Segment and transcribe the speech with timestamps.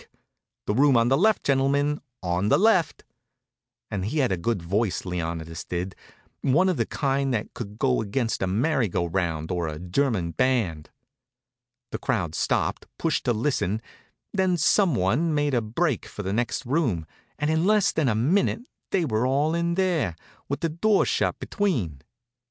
[0.65, 3.03] The room on the left, gentlemen, on the left!"
[4.03, 5.93] He had a good voice, Leonidas did,
[6.41, 10.31] one of the kind that could go against a merry go round or a German
[10.31, 10.89] band.
[11.91, 13.79] The crowd stopped pushin' to listen,
[14.33, 17.05] then some one made a break for the next room,
[17.37, 20.15] and in less than a minute they were all in there,
[20.49, 22.01] with the door shut between.